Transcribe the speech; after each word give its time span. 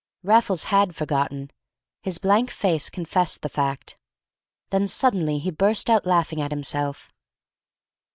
Raffles 0.23 0.63
had 0.73 0.95
forgotten. 0.95 1.51
His 2.01 2.17
blank 2.17 2.49
face 2.49 2.89
confessed 2.89 3.43
the 3.43 3.49
fact. 3.49 3.99
Then 4.71 4.87
suddenly 4.87 5.37
he 5.37 5.51
burst 5.51 5.89
outlaughing 5.91 6.39
at 6.39 6.49
himself. 6.49 7.11